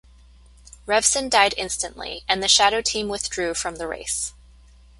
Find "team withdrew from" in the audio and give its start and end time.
2.81-3.75